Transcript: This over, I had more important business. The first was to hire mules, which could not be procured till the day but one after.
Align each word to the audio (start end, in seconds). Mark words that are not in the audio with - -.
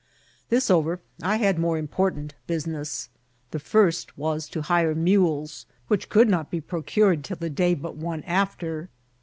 This 0.49 0.71
over, 0.71 0.99
I 1.21 1.35
had 1.35 1.59
more 1.59 1.77
important 1.77 2.33
business. 2.47 3.09
The 3.51 3.59
first 3.59 4.17
was 4.17 4.49
to 4.49 4.63
hire 4.63 4.95
mules, 4.95 5.67
which 5.89 6.09
could 6.09 6.27
not 6.27 6.49
be 6.49 6.59
procured 6.59 7.23
till 7.23 7.37
the 7.37 7.51
day 7.51 7.75
but 7.75 7.97
one 7.97 8.23
after. 8.23 8.89